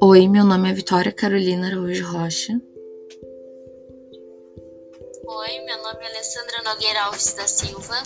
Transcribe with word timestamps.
Oi, 0.00 0.28
meu 0.28 0.44
nome 0.44 0.70
é 0.70 0.72
Vitória 0.72 1.10
Carolina 1.10 1.66
Araújo 1.66 2.06
Rocha. 2.06 2.52
Oi, 5.26 5.58
meu 5.64 5.82
nome 5.82 6.04
é 6.04 6.08
Alessandra 6.08 6.62
Nogueira 6.62 7.02
Alves 7.02 7.32
da 7.32 7.48
Silva. 7.48 8.00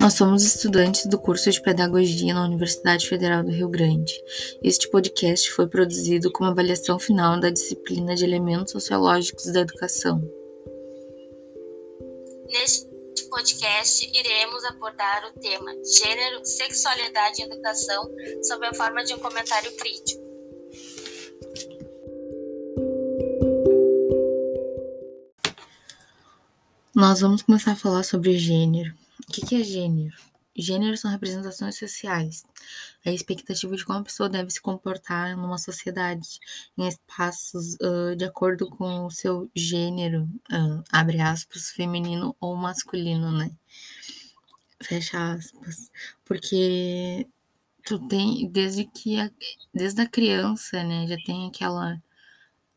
Nós 0.00 0.14
somos 0.14 0.42
estudantes 0.42 1.06
do 1.06 1.20
curso 1.20 1.48
de 1.48 1.62
Pedagogia 1.62 2.34
na 2.34 2.44
Universidade 2.44 3.08
Federal 3.08 3.44
do 3.44 3.52
Rio 3.52 3.68
Grande. 3.68 4.12
Este 4.60 4.90
podcast 4.90 5.52
foi 5.52 5.68
produzido 5.68 6.32
como 6.32 6.50
avaliação 6.50 6.98
final 6.98 7.38
da 7.38 7.48
disciplina 7.48 8.16
de 8.16 8.24
Elementos 8.24 8.72
Sociológicos 8.72 9.52
da 9.52 9.60
Educação. 9.60 10.20
Neste 12.48 12.90
podcast, 13.30 14.10
iremos 14.12 14.64
abordar 14.64 15.30
o 15.30 15.38
tema 15.38 15.70
Gênero, 15.84 16.44
Sexualidade 16.44 17.40
e 17.40 17.44
Educação 17.44 18.10
sob 18.42 18.66
a 18.66 18.74
forma 18.74 19.04
de 19.04 19.14
um 19.14 19.18
comentário 19.20 19.70
crítico. 19.76 20.29
Nós 27.00 27.22
vamos 27.22 27.40
começar 27.40 27.72
a 27.72 27.76
falar 27.76 28.02
sobre 28.02 28.36
gênero. 28.36 28.94
O 29.26 29.32
que 29.32 29.54
é 29.54 29.64
gênero? 29.64 30.14
Gênero 30.54 30.98
são 30.98 31.10
representações 31.10 31.78
sociais. 31.78 32.44
É 33.02 33.08
a 33.08 33.14
expectativa 33.14 33.74
de 33.74 33.86
como 33.86 34.00
a 34.00 34.04
pessoa 34.04 34.28
deve 34.28 34.50
se 34.50 34.60
comportar 34.60 35.34
numa 35.34 35.56
sociedade, 35.56 36.38
em 36.76 36.86
espaços 36.86 37.76
uh, 37.76 38.14
de 38.14 38.26
acordo 38.26 38.68
com 38.68 39.06
o 39.06 39.10
seu 39.10 39.50
gênero, 39.54 40.24
uh, 40.52 40.84
abre 40.92 41.22
aspas, 41.22 41.70
feminino 41.70 42.36
ou 42.38 42.54
masculino, 42.54 43.32
né? 43.32 43.50
Fecha 44.82 45.32
aspas. 45.32 45.90
Porque 46.22 47.26
tu 47.82 47.98
tem, 48.08 48.46
desde 48.50 48.84
que, 48.84 49.18
a, 49.18 49.30
desde 49.72 50.02
a 50.02 50.06
criança, 50.06 50.84
né, 50.84 51.06
já 51.06 51.16
tem 51.24 51.48
aquela 51.48 51.98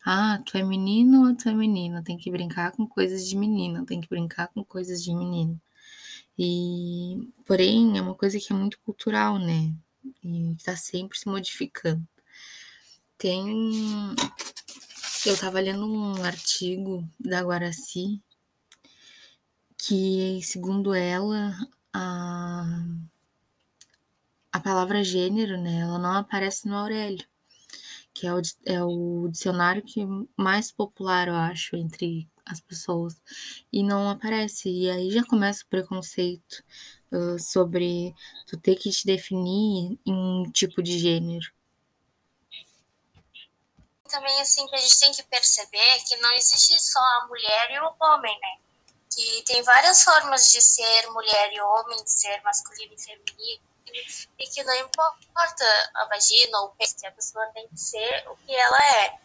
ah, 0.06 0.42
tu 0.46 0.58
é 0.58 0.64
menino 0.64 1.28
ou 1.30 1.36
tu 1.36 1.48
é 1.50 1.54
menina? 1.54 2.04
Tem 2.04 2.18
que 2.18 2.30
brincar 2.30 2.72
com 2.74 2.86
coisas 2.86 3.28
de 3.28 3.38
menina, 3.38 3.86
tem 3.86 4.02
que 4.02 4.10
brincar 4.10 4.50
com 4.50 4.64
coisas 4.64 5.04
de 5.04 5.14
menino. 5.16 5.60
E, 6.38 7.32
porém, 7.46 7.98
é 7.98 8.02
uma 8.02 8.16
coisa 8.16 8.40
que 8.40 8.52
é 8.52 8.56
muito 8.56 8.80
cultural, 8.80 9.40
né? 9.40 9.74
E 10.24 10.56
tá 10.64 10.76
sempre 10.76 11.18
se 11.18 11.28
modificando. 11.28 12.06
Tem. 13.18 13.46
Eu 15.26 15.38
tava 15.38 15.60
lendo 15.62 15.86
um 15.88 16.24
artigo 16.24 17.08
da 17.20 17.42
Guaraci 17.42 18.22
que, 19.78 20.42
segundo 20.44 20.94
ela, 20.94 21.56
a, 21.94 22.86
a 24.52 24.60
palavra 24.60 25.04
gênero, 25.04 25.58
né, 25.58 25.80
ela 25.82 25.98
não 26.00 26.14
aparece 26.14 26.68
no 26.68 26.76
Aurélio 26.76 27.26
que 28.14 28.28
é 28.28 28.34
o, 28.34 28.42
é 28.66 28.84
o 28.84 29.28
dicionário 29.30 29.82
que 29.82 30.06
mais 30.38 30.72
popular, 30.72 31.28
eu 31.28 31.36
acho, 31.36 31.76
entre 31.76 32.30
as 32.46 32.60
pessoas. 32.60 33.22
E 33.72 33.84
não 33.84 34.10
aparece. 34.10 34.70
E 34.70 34.90
aí 34.90 35.12
já 35.12 35.24
começa 35.24 35.64
o 35.64 35.68
preconceito 35.68 36.64
uh, 37.12 37.40
sobre 37.40 38.14
tu 38.48 38.58
ter 38.58 38.76
que 38.76 38.90
te 38.92 39.06
definir 39.06 40.00
em 40.06 40.14
um 40.14 40.52
tipo 40.52 40.82
de 40.82 40.98
gênero. 41.00 41.52
Também, 44.10 44.42
assim, 44.42 44.68
que 44.68 44.76
a 44.76 44.80
gente 44.80 45.00
tem 45.00 45.12
que 45.12 45.24
perceber 45.24 46.04
que 46.08 46.18
não 46.18 46.32
existe 46.34 46.80
só 46.80 47.00
a 47.00 47.28
mulher 47.28 47.72
e 47.72 47.80
o 47.80 47.96
homem, 48.00 48.40
né? 48.40 48.58
Que 49.16 49.44
tem 49.44 49.62
várias 49.64 50.04
formas 50.04 50.52
de 50.52 50.62
ser 50.62 51.10
mulher 51.12 51.54
e 51.54 51.62
homem, 51.62 52.04
de 52.04 52.12
ser 52.12 52.42
masculino 52.42 52.94
e 52.94 53.02
feminino 53.02 53.74
e 54.40 54.48
que 54.48 54.64
não 54.64 54.76
importa 54.76 55.64
a 55.96 56.06
vagina 56.08 56.60
ou 56.60 56.68
o 56.68 56.70
peixe, 56.70 57.06
a 57.06 57.12
pessoa 57.12 57.46
tem 57.54 57.68
que 57.68 57.80
ser 57.80 58.24
o 58.28 58.36
que 58.38 58.54
ela 58.54 58.78
é. 58.78 59.20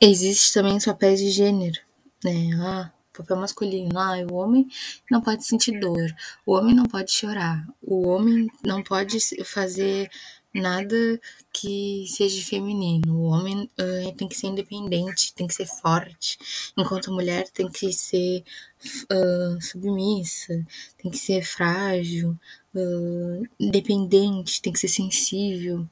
Existe 0.00 0.52
também 0.52 0.76
os 0.76 0.84
papéis 0.84 1.18
de 1.20 1.30
gênero, 1.30 1.80
né? 2.24 2.50
Ah, 2.62 2.90
papel 3.16 3.36
masculino. 3.36 3.98
Ah, 3.98 4.16
o 4.30 4.34
homem 4.34 4.68
não 5.10 5.20
pode 5.20 5.44
sentir 5.44 5.78
dor, 5.78 6.14
o 6.46 6.54
homem 6.54 6.74
não 6.74 6.84
pode 6.84 7.10
chorar, 7.10 7.66
o 7.82 8.08
homem 8.08 8.46
não 8.64 8.82
pode 8.82 9.18
fazer 9.44 10.10
nada 10.54 11.20
que 11.52 12.04
seja 12.08 12.44
feminino. 12.44 13.16
O 13.16 13.24
homem 13.24 13.70
uh, 13.78 14.12
tem 14.16 14.28
que 14.28 14.36
ser 14.36 14.48
independente, 14.48 15.34
tem 15.34 15.46
que 15.46 15.54
ser 15.54 15.66
forte, 15.66 16.38
enquanto 16.76 17.10
a 17.10 17.14
mulher 17.14 17.48
tem 17.50 17.68
que 17.68 17.92
ser 17.92 18.44
uh, 19.10 19.60
submissa, 19.62 20.66
tem 20.98 21.10
que 21.10 21.18
ser 21.18 21.42
frágil, 21.44 22.38
uh, 22.74 23.48
independente, 23.58 24.60
tem 24.60 24.72
que 24.72 24.80
ser 24.80 24.88
sensível. 24.88 25.86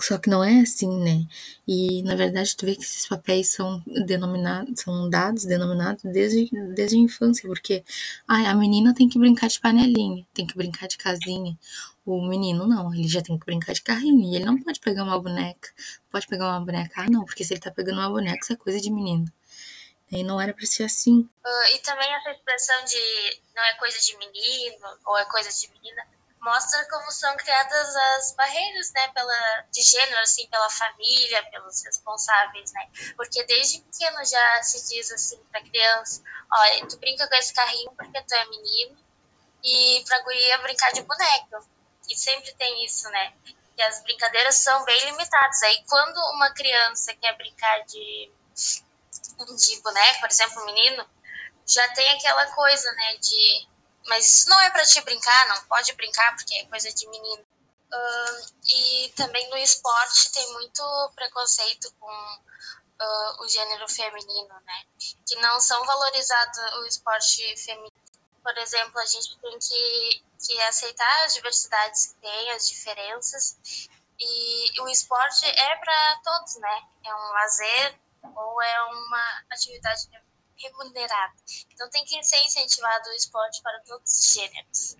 Só 0.00 0.18
que 0.18 0.30
não 0.30 0.44
é 0.44 0.60
assim, 0.60 0.88
né? 1.00 1.26
E 1.66 2.02
na 2.02 2.14
verdade 2.14 2.56
tu 2.56 2.64
vê 2.64 2.76
que 2.76 2.82
esses 2.82 3.06
papéis 3.06 3.52
são 3.52 3.82
denominados, 3.86 4.80
são 4.80 5.10
dados, 5.10 5.44
denominados 5.44 6.02
desde, 6.04 6.48
desde 6.74 6.96
a 6.96 7.00
infância, 7.00 7.48
porque 7.48 7.84
ah, 8.26 8.50
a 8.50 8.54
menina 8.54 8.94
tem 8.94 9.08
que 9.08 9.18
brincar 9.18 9.48
de 9.48 9.60
panelinha, 9.60 10.26
tem 10.32 10.46
que 10.46 10.56
brincar 10.56 10.86
de 10.86 10.96
casinha. 10.96 11.58
O 12.06 12.26
menino 12.26 12.66
não, 12.66 12.94
ele 12.94 13.08
já 13.08 13.20
tem 13.20 13.38
que 13.38 13.44
brincar 13.44 13.74
de 13.74 13.82
carrinho, 13.82 14.32
e 14.32 14.36
ele 14.36 14.44
não 14.44 14.58
pode 14.62 14.80
pegar 14.80 15.04
uma 15.04 15.20
boneca. 15.20 15.68
Pode 16.10 16.26
pegar 16.26 16.48
uma 16.48 16.64
boneca? 16.64 17.02
Ah, 17.02 17.10
não, 17.10 17.24
porque 17.24 17.44
se 17.44 17.52
ele 17.52 17.60
tá 17.60 17.70
pegando 17.70 17.98
uma 17.98 18.08
boneca, 18.08 18.38
isso 18.42 18.52
é 18.52 18.56
coisa 18.56 18.80
de 18.80 18.90
menino. 18.90 19.30
E 20.10 20.24
não 20.24 20.40
era 20.40 20.54
pra 20.54 20.64
ser 20.64 20.84
assim. 20.84 21.20
Uh, 21.20 21.74
e 21.74 21.78
também 21.80 22.10
essa 22.14 22.30
expressão 22.30 22.82
de 22.84 23.40
não 23.54 23.62
é 23.62 23.74
coisa 23.74 23.98
de 24.00 24.16
menino, 24.16 24.86
ou 25.04 25.18
é 25.18 25.24
coisa 25.26 25.50
de 25.50 25.70
menina, 25.70 26.02
mostra 26.40 26.84
como 26.88 27.10
são 27.10 27.36
criadas 27.36 27.96
as 27.96 28.32
barreiras, 28.32 28.92
né, 28.92 29.08
pela, 29.08 29.64
de 29.72 29.82
gênero, 29.82 30.20
assim, 30.20 30.46
pela 30.48 30.70
família, 30.70 31.50
pelos 31.50 31.82
responsáveis, 31.84 32.72
né, 32.72 32.88
porque 33.16 33.44
desde 33.44 33.80
pequeno 33.80 34.24
já 34.24 34.62
se 34.62 34.88
diz 34.88 35.10
assim 35.10 35.38
pra 35.50 35.60
criança, 35.60 36.22
olha, 36.52 36.86
tu 36.86 36.96
brinca 36.98 37.28
com 37.28 37.34
esse 37.34 37.52
carrinho 37.52 37.92
porque 37.92 38.22
tu 38.22 38.34
é 38.34 38.44
menino, 38.46 38.96
e 39.62 40.04
pra 40.06 40.22
guria 40.22 40.58
brincar 40.58 40.92
de 40.92 41.02
boneca, 41.02 41.60
e 42.08 42.16
sempre 42.16 42.52
tem 42.54 42.84
isso, 42.84 43.08
né, 43.10 43.32
e 43.76 43.82
as 43.82 44.02
brincadeiras 44.02 44.56
são 44.56 44.84
bem 44.84 45.04
limitadas, 45.06 45.62
aí 45.62 45.84
quando 45.88 46.18
uma 46.34 46.52
criança 46.52 47.14
quer 47.14 47.36
brincar 47.36 47.84
de, 47.84 48.32
de 49.56 49.80
boneca, 49.82 50.20
por 50.20 50.28
exemplo, 50.28 50.62
um 50.62 50.66
menino, 50.66 51.08
já 51.66 51.86
tem 51.88 52.08
aquela 52.10 52.46
coisa, 52.46 52.90
né, 52.92 53.16
de 53.16 53.68
mas 54.08 54.26
isso 54.26 54.48
não 54.48 54.60
é 54.60 54.70
para 54.70 54.84
te 54.84 55.00
brincar, 55.02 55.48
não 55.48 55.64
pode 55.66 55.92
brincar 55.94 56.34
porque 56.36 56.54
é 56.54 56.66
coisa 56.66 56.92
de 56.92 57.06
menino. 57.08 57.44
Uh, 57.90 58.52
e 58.66 59.12
também 59.16 59.48
no 59.48 59.56
esporte 59.56 60.30
tem 60.32 60.52
muito 60.52 61.12
preconceito 61.14 61.90
com 61.98 62.06
uh, 62.06 63.42
o 63.42 63.48
gênero 63.48 63.88
feminino, 63.88 64.54
né? 64.66 64.84
Que 65.26 65.36
não 65.36 65.58
são 65.60 65.84
valorizados 65.86 66.58
o 66.80 66.86
esporte 66.86 67.56
feminino. 67.56 67.92
Por 68.42 68.56
exemplo, 68.58 68.98
a 68.98 69.06
gente 69.06 69.38
tem 69.38 69.58
que, 69.58 70.24
que 70.46 70.62
aceitar 70.62 71.24
as 71.24 71.34
diversidades 71.34 72.06
que 72.06 72.14
tem, 72.16 72.50
as 72.52 72.68
diferenças. 72.68 73.56
E 74.20 74.80
o 74.80 74.88
esporte 74.88 75.46
é 75.46 75.76
para 75.76 76.20
todos, 76.24 76.56
né? 76.56 76.82
É 77.04 77.14
um 77.14 77.32
lazer 77.32 77.98
ou 78.22 78.62
é 78.62 78.82
uma 78.82 79.42
atividade 79.50 80.08
remunerado. 80.58 81.34
Então 81.72 81.88
tem 81.90 82.04
que 82.04 82.22
ser 82.22 82.38
incentivado 82.44 83.08
o 83.08 83.12
esporte 83.14 83.62
para 83.62 83.80
todos 83.80 84.12
os 84.12 84.34
gêneros. 84.34 84.96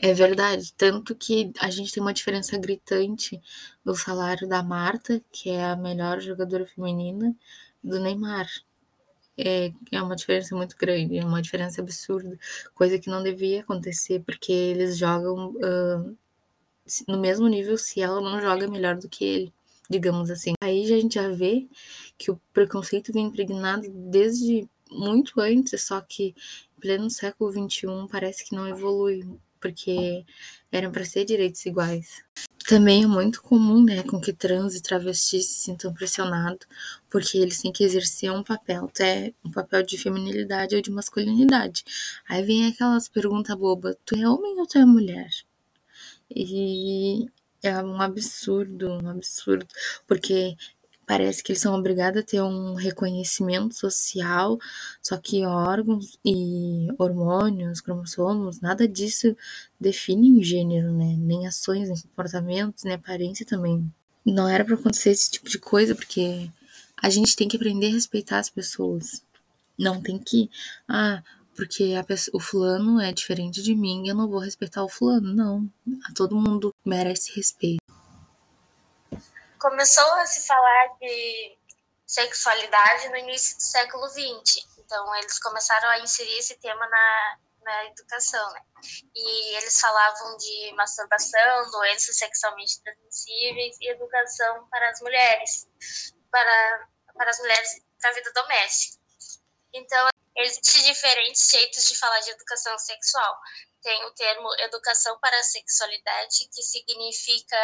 É 0.00 0.14
verdade, 0.14 0.72
tanto 0.74 1.14
que 1.14 1.52
a 1.58 1.70
gente 1.70 1.92
tem 1.92 2.00
uma 2.00 2.14
diferença 2.14 2.56
gritante 2.56 3.40
no 3.84 3.96
salário 3.96 4.48
da 4.48 4.62
Marta, 4.62 5.20
que 5.32 5.50
é 5.50 5.64
a 5.64 5.76
melhor 5.76 6.20
jogadora 6.20 6.64
feminina, 6.66 7.34
do 7.82 7.98
Neymar. 7.98 8.48
É, 9.36 9.72
é 9.92 10.02
uma 10.02 10.14
diferença 10.14 10.54
muito 10.54 10.76
grande, 10.76 11.18
é 11.18 11.24
uma 11.24 11.42
diferença 11.42 11.80
absurda, 11.80 12.38
coisa 12.74 12.98
que 12.98 13.10
não 13.10 13.22
devia 13.22 13.60
acontecer, 13.60 14.20
porque 14.20 14.52
eles 14.52 14.96
jogam 14.96 15.50
uh, 15.50 16.16
no 17.06 17.18
mesmo 17.18 17.46
nível 17.48 17.76
se 17.76 18.00
ela 18.00 18.20
não 18.20 18.40
joga 18.40 18.68
melhor 18.68 18.96
do 18.96 19.08
que 19.08 19.24
ele, 19.24 19.54
digamos 19.90 20.30
assim. 20.30 20.54
Aí 20.60 20.84
a 20.84 21.00
gente 21.00 21.14
já 21.14 21.28
vê 21.28 21.68
que 22.16 22.30
o 22.30 22.40
preconceito 22.52 23.12
vem 23.12 23.26
impregnado 23.26 23.88
desde 23.90 24.68
muito 24.90 25.40
antes, 25.40 25.82
só 25.82 26.00
que 26.00 26.34
em 26.76 26.80
pleno 26.80 27.10
século 27.10 27.50
XXI 27.50 27.86
parece 28.10 28.44
que 28.44 28.54
não 28.54 28.68
evolui, 28.68 29.26
porque 29.60 30.24
eram 30.70 30.92
para 30.92 31.04
ser 31.04 31.24
direitos 31.24 31.64
iguais. 31.66 32.22
Também 32.66 33.04
é 33.04 33.06
muito 33.06 33.42
comum, 33.42 33.82
né, 33.82 34.02
com 34.02 34.20
que 34.20 34.32
trans 34.32 34.74
e 34.74 34.82
travestis 34.82 35.46
se 35.46 35.54
sintam 35.64 35.92
pressionados, 35.94 36.66
porque 37.08 37.38
eles 37.38 37.62
têm 37.62 37.72
que 37.72 37.82
exercer 37.82 38.30
um 38.30 38.42
papel, 38.42 38.84
até 38.84 39.32
um 39.44 39.50
papel 39.50 39.82
de 39.82 39.96
feminilidade 39.96 40.76
ou 40.76 40.82
de 40.82 40.90
masculinidade. 40.90 41.82
Aí 42.28 42.42
vem 42.42 42.66
aquelas 42.66 43.08
perguntas 43.08 43.56
bobas: 43.56 43.96
tu 44.04 44.14
é 44.16 44.28
homem 44.28 44.58
ou 44.60 44.66
tu 44.66 44.76
é 44.78 44.84
mulher? 44.84 45.30
E 46.30 47.26
é 47.62 47.82
um 47.82 48.00
absurdo, 48.00 48.88
um 49.02 49.08
absurdo, 49.08 49.66
porque 50.06 50.56
parece 51.08 51.42
que 51.42 51.52
eles 51.52 51.62
são 51.62 51.74
obrigados 51.74 52.20
a 52.20 52.22
ter 52.22 52.42
um 52.42 52.74
reconhecimento 52.74 53.74
social, 53.74 54.58
só 55.02 55.16
que 55.16 55.42
órgãos 55.42 56.18
e 56.22 56.86
hormônios, 56.98 57.80
cromossomos, 57.80 58.60
nada 58.60 58.86
disso 58.86 59.34
define 59.80 60.38
o 60.38 60.42
gênero, 60.44 60.92
né? 60.92 61.16
Nem 61.18 61.46
ações, 61.46 61.88
nem 61.88 61.98
comportamentos, 61.98 62.84
nem 62.84 62.92
aparência 62.92 63.46
também. 63.46 63.90
não 64.24 64.46
era 64.46 64.62
para 64.62 64.74
acontecer 64.74 65.08
esse 65.08 65.30
tipo 65.30 65.48
de 65.48 65.58
coisa, 65.58 65.94
porque 65.94 66.50
a 66.94 67.08
gente 67.08 67.34
tem 67.34 67.48
que 67.48 67.56
aprender 67.56 67.86
a 67.86 67.92
respeitar 67.92 68.38
as 68.38 68.50
pessoas. 68.50 69.22
Não 69.78 70.02
tem 70.02 70.18
que, 70.18 70.50
ah, 70.86 71.22
porque 71.56 71.94
pessoa, 72.06 72.36
o 72.36 72.40
fulano 72.40 73.00
é 73.00 73.12
diferente 73.12 73.62
de 73.62 73.74
mim, 73.74 74.06
eu 74.06 74.14
não 74.14 74.28
vou 74.28 74.40
respeitar 74.40 74.84
o 74.84 74.88
fulano. 74.90 75.34
Não, 75.34 75.70
todo 76.14 76.36
mundo 76.36 76.74
merece 76.84 77.34
respeito. 77.34 77.87
Começou 79.58 80.10
a 80.14 80.26
se 80.26 80.46
falar 80.46 80.88
de 81.00 81.58
sexualidade 82.06 83.08
no 83.08 83.16
início 83.16 83.56
do 83.56 83.62
século 83.62 84.08
XX. 84.08 84.66
Então, 84.78 85.14
eles 85.16 85.38
começaram 85.38 85.88
a 85.90 86.00
inserir 86.00 86.38
esse 86.38 86.56
tema 86.56 86.88
na, 86.88 87.38
na 87.62 87.84
educação, 87.86 88.52
né? 88.52 88.60
E 89.14 89.56
eles 89.56 89.78
falavam 89.78 90.36
de 90.36 90.72
masturbação, 90.74 91.70
doenças 91.70 92.16
sexualmente 92.16 92.80
transmissíveis 92.82 93.76
e 93.80 93.90
educação 93.90 94.66
para 94.70 94.90
as 94.90 95.00
mulheres, 95.00 95.66
para, 96.30 96.88
para 97.14 97.30
as 97.30 97.38
mulheres 97.38 97.82
para 98.00 98.10
a 98.10 98.14
vida 98.14 98.32
doméstica. 98.32 98.98
Então, 99.74 100.08
existem 100.36 100.82
diferentes 100.84 101.50
jeitos 101.50 101.88
de 101.88 101.98
falar 101.98 102.20
de 102.20 102.30
educação 102.30 102.78
sexual. 102.78 103.38
Tem 103.82 104.04
o 104.06 104.10
termo 104.12 104.48
educação 104.60 105.18
para 105.20 105.38
a 105.38 105.42
sexualidade, 105.42 106.48
que 106.52 106.62
significa 106.62 107.56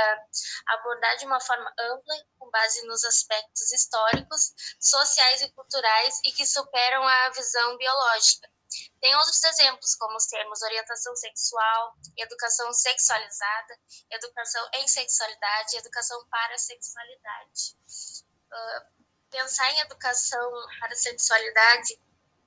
abordar 0.66 1.16
de 1.16 1.26
uma 1.26 1.40
forma 1.40 1.72
ampla, 1.78 2.14
com 2.38 2.48
base 2.50 2.86
nos 2.86 3.04
aspectos 3.04 3.72
históricos, 3.72 4.54
sociais 4.80 5.42
e 5.42 5.50
culturais 5.52 6.20
e 6.24 6.32
que 6.32 6.46
superam 6.46 7.02
a 7.06 7.30
visão 7.30 7.76
biológica. 7.76 8.48
Tem 9.00 9.14
outros 9.16 9.42
exemplos, 9.44 9.94
como 9.96 10.16
os 10.16 10.26
termos 10.26 10.62
orientação 10.62 11.14
sexual, 11.16 11.94
educação 12.16 12.72
sexualizada, 12.72 13.78
educação 14.10 14.68
em 14.74 14.88
sexualidade 14.88 15.76
educação 15.76 16.24
para 16.28 16.54
a 16.54 16.58
sexualidade. 16.58 17.76
Uh, 18.50 18.94
pensar 19.30 19.70
em 19.72 19.80
educação 19.80 20.50
para 20.80 20.92
a 20.92 20.96
sexualidade 20.96 21.98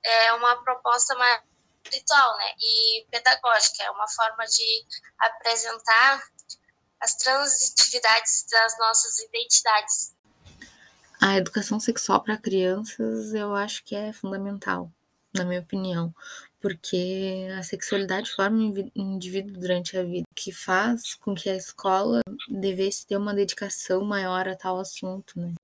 é 0.02 0.32
uma 0.34 0.62
proposta 0.62 1.14
mais 1.14 1.42
espiritual 1.88 2.36
né, 2.36 2.52
e 2.60 3.06
pedagógica, 3.10 3.82
é 3.82 3.90
uma 3.90 4.08
forma 4.08 4.44
de 4.44 4.84
apresentar 5.18 6.22
as 7.00 7.16
transitividades 7.16 8.46
das 8.50 8.78
nossas 8.78 9.18
identidades. 9.20 10.14
A 11.20 11.36
educação 11.36 11.80
sexual 11.80 12.22
para 12.22 12.36
crianças 12.36 13.34
eu 13.34 13.54
acho 13.54 13.82
que 13.84 13.94
é 13.94 14.12
fundamental, 14.12 14.90
na 15.34 15.44
minha 15.44 15.60
opinião, 15.60 16.14
porque 16.60 17.48
a 17.56 17.62
sexualidade 17.62 18.30
forma 18.30 18.58
um 18.58 18.90
indivíduo 18.94 19.58
durante 19.58 19.96
a 19.96 20.02
vida, 20.02 20.26
que 20.34 20.52
faz 20.52 21.14
com 21.14 21.34
que 21.34 21.48
a 21.48 21.56
escola 21.56 22.20
devesse 22.48 23.06
ter 23.06 23.16
uma 23.16 23.34
dedicação 23.34 24.04
maior 24.04 24.48
a 24.48 24.56
tal 24.56 24.78
assunto, 24.78 25.38
né? 25.38 25.54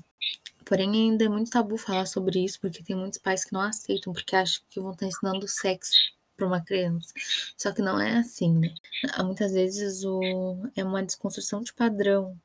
Porém, 0.64 0.90
ainda 0.94 1.24
é 1.24 1.28
muito 1.28 1.50
tabu 1.50 1.76
falar 1.76 2.06
sobre 2.06 2.42
isso, 2.42 2.58
porque 2.58 2.82
tem 2.82 2.96
muitos 2.96 3.18
pais 3.18 3.44
que 3.44 3.52
não 3.52 3.60
aceitam, 3.60 4.12
porque 4.14 4.34
acham 4.34 4.62
que 4.70 4.80
vão 4.80 4.92
estar 4.92 5.06
ensinando 5.06 5.46
sexo 5.46 6.13
para 6.36 6.46
uma 6.46 6.60
criança. 6.62 7.12
Só 7.56 7.72
que 7.72 7.82
não 7.82 8.00
é 8.00 8.18
assim, 8.18 8.54
né? 8.58 8.74
Muitas 9.24 9.52
vezes 9.52 10.04
o, 10.04 10.68
é 10.76 10.84
uma 10.84 11.02
desconstrução 11.02 11.62
de 11.62 11.72
padrão 11.72 12.38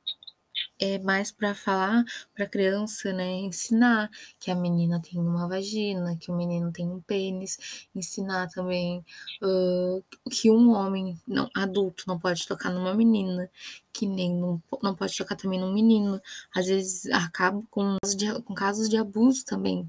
é 0.79 0.97
mais 0.97 1.31
para 1.31 1.53
falar 1.53 2.03
para 2.33 2.45
a 2.45 2.49
criança, 2.49 3.11
né, 3.11 3.31
ensinar 3.33 4.09
que 4.39 4.49
a 4.49 4.55
menina 4.55 5.01
tem 5.01 5.19
uma 5.19 5.47
vagina, 5.47 6.15
que 6.17 6.31
o 6.31 6.35
menino 6.35 6.71
tem 6.71 6.87
um 6.87 7.01
pênis, 7.01 7.57
ensinar 7.93 8.47
também 8.49 9.03
uh, 9.43 10.03
que 10.31 10.49
um 10.49 10.71
homem 10.71 11.19
não, 11.27 11.49
adulto 11.53 12.05
não 12.07 12.17
pode 12.17 12.47
tocar 12.47 12.71
numa 12.71 12.93
menina, 12.93 13.49
que 13.91 14.07
nem 14.07 14.33
não, 14.33 14.61
não 14.81 14.95
pode 14.95 15.15
tocar 15.17 15.35
também 15.35 15.59
num 15.59 15.73
menino. 15.73 16.21
Às 16.55 16.67
vezes 16.67 17.05
acaba 17.11 17.61
com, 17.69 17.97
com 18.45 18.53
casos 18.53 18.87
de 18.89 18.97
abuso 18.97 19.43
também, 19.45 19.87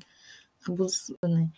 abuso, 0.67 1.17
né? 1.23 1.49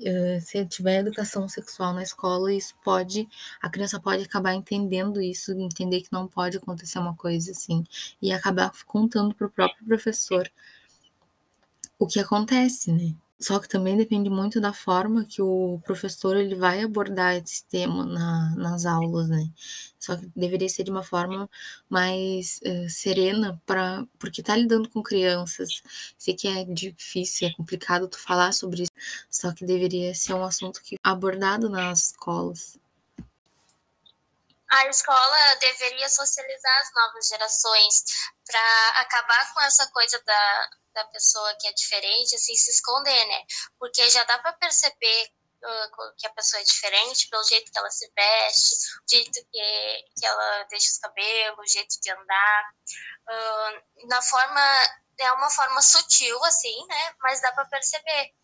Eh, 0.00 0.40
se 0.40 0.64
tiver 0.66 0.98
educação 1.00 1.48
sexual 1.48 1.92
na 1.94 2.02
escola, 2.02 2.52
isso 2.52 2.74
pode, 2.84 3.28
a 3.62 3.70
criança 3.70 4.00
pode 4.00 4.24
acabar 4.24 4.54
entendendo 4.54 5.20
isso, 5.22 5.52
entender 5.52 6.02
que 6.02 6.12
não 6.12 6.26
pode 6.28 6.56
acontecer 6.56 6.98
uma 6.98 7.14
coisa 7.16 7.52
assim, 7.52 7.84
e 8.20 8.32
acabar 8.32 8.72
contando 8.86 9.34
para 9.34 9.46
o 9.46 9.50
próprio 9.50 9.84
professor 9.86 10.50
o 11.98 12.06
que 12.06 12.20
acontece, 12.20 12.92
né? 12.92 13.14
Só 13.38 13.58
que 13.58 13.68
também 13.68 13.96
depende 13.96 14.30
muito 14.30 14.60
da 14.60 14.72
forma 14.72 15.24
que 15.24 15.42
o 15.42 15.80
professor 15.84 16.36
ele 16.36 16.54
vai 16.54 16.82
abordar 16.82 17.34
esse 17.36 17.64
tema 17.66 18.04
na, 18.06 18.54
nas 18.56 18.86
aulas, 18.86 19.28
né? 19.28 19.50
Só 19.98 20.16
que 20.16 20.30
deveria 20.36 20.68
ser 20.68 20.84
de 20.84 20.90
uma 20.90 21.02
forma 21.02 21.48
mais 21.88 22.60
uh, 22.64 22.88
serena, 22.88 23.60
pra, 23.66 24.06
porque 24.18 24.42
tá 24.42 24.56
lidando 24.56 24.88
com 24.88 25.02
crianças. 25.02 25.82
Sei 26.18 26.34
que 26.34 26.46
é 26.48 26.64
difícil, 26.64 27.48
é 27.48 27.52
complicado 27.52 28.08
tu 28.08 28.18
falar 28.18 28.52
sobre 28.52 28.82
isso, 28.82 28.92
só 29.30 29.52
que 29.52 29.64
deveria 29.64 30.14
ser 30.14 30.34
um 30.34 30.44
assunto 30.44 30.82
que 30.82 30.96
abordado 31.02 31.68
nas 31.68 32.08
escolas. 32.08 32.78
A 34.74 34.86
escola 34.88 35.54
deveria 35.60 36.08
socializar 36.08 36.80
as 36.80 36.92
novas 36.94 37.28
gerações 37.28 38.04
para 38.46 38.88
acabar 39.00 39.54
com 39.54 39.60
essa 39.62 39.86
coisa 39.90 40.20
da 40.24 40.70
da 40.94 41.04
pessoa 41.06 41.52
que 41.60 41.66
é 41.66 41.72
diferente, 41.72 42.36
assim, 42.36 42.54
se 42.54 42.70
esconder, 42.70 43.26
né? 43.26 43.44
Porque 43.80 44.08
já 44.10 44.22
dá 44.22 44.38
para 44.38 44.52
perceber 44.52 45.28
que 46.18 46.26
a 46.26 46.30
pessoa 46.30 46.60
é 46.60 46.64
diferente 46.64 47.28
pelo 47.28 47.42
jeito 47.44 47.72
que 47.72 47.78
ela 47.78 47.90
se 47.90 48.10
veste, 48.14 48.74
o 49.02 49.08
jeito 49.08 49.32
que, 49.50 50.04
que 50.18 50.26
ela 50.26 50.64
deixa 50.64 50.90
os 50.90 50.98
cabelos, 50.98 51.58
o 51.58 51.72
jeito 51.72 52.00
de 52.00 52.10
andar. 52.10 52.74
Uh, 53.26 54.06
na 54.08 54.20
forma, 54.20 54.60
é 55.18 55.32
uma 55.32 55.50
forma 55.50 55.80
sutil, 55.80 56.44
assim, 56.44 56.86
né? 56.86 57.14
Mas 57.20 57.40
dá 57.40 57.52
para 57.52 57.64
perceber. 57.66 58.34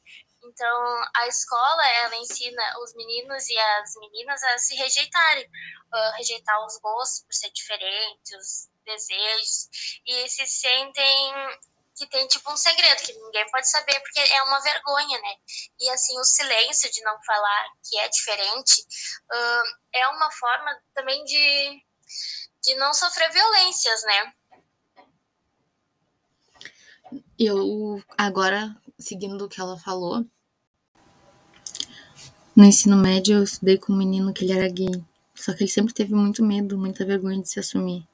Então, 0.43 1.03
a 1.17 1.27
escola, 1.27 1.87
ela 2.03 2.17
ensina 2.17 2.63
os 2.83 2.95
meninos 2.95 3.49
e 3.49 3.59
as 3.59 3.95
meninas 3.97 4.43
a 4.43 4.59
se 4.59 4.75
rejeitarem, 4.75 5.45
uh, 5.45 6.17
rejeitar 6.17 6.65
os 6.65 6.79
gostos 6.79 7.25
por 7.25 7.35
ser 7.35 7.51
diferentes, 7.51 8.33
os 8.33 8.71
desejos, 8.85 9.69
e 10.07 10.29
se 10.29 10.47
sentem 10.47 11.33
que 11.97 12.07
tem 12.07 12.27
tipo 12.29 12.51
um 12.51 12.57
segredo 12.57 13.03
que 13.03 13.13
ninguém 13.13 13.45
pode 13.51 13.69
saber 13.69 14.01
porque 14.01 14.21
é 14.21 14.43
uma 14.45 14.61
vergonha, 14.61 15.21
né? 15.21 15.35
E 15.79 15.91
assim 15.91 16.19
o 16.19 16.25
silêncio 16.25 16.91
de 16.91 17.03
não 17.03 17.23
falar 17.23 17.67
que 17.85 17.99
é 17.99 18.09
diferente 18.09 18.81
uh, 19.31 19.79
é 19.93 20.09
uma 20.09 20.31
forma 20.33 20.81
também 20.95 21.23
de 21.25 21.83
de 22.63 22.75
não 22.77 22.93
sofrer 22.93 23.31
violências, 23.31 24.03
né? 24.05 24.33
Eu 27.39 28.03
agora 28.17 28.75
seguindo 29.01 29.45
o 29.45 29.49
que 29.49 29.61
ela 29.61 29.77
falou, 29.77 30.25
no 32.55 32.65
ensino 32.65 32.97
médio 32.97 33.39
eu 33.39 33.43
estudei 33.43 33.79
com 33.79 33.93
um 33.93 33.97
menino 33.97 34.33
que 34.33 34.45
ele 34.45 34.53
era 34.53 34.69
gay, 34.69 35.03
só 35.35 35.55
que 35.55 35.63
ele 35.63 35.71
sempre 35.71 35.95
teve 35.95 36.15
muito 36.15 36.45
medo, 36.45 36.77
muita 36.77 37.07
vergonha 37.07 37.41
de 37.41 37.49
se 37.49 37.59
assumir. 37.59 38.07